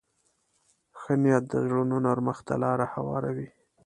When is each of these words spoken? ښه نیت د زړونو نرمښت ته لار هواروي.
ښه 0.99 1.13
نیت 1.21 1.43
د 1.49 1.53
زړونو 1.65 1.95
نرمښت 2.05 2.43
ته 2.47 2.55
لار 2.63 2.79
هواروي. 2.93 3.49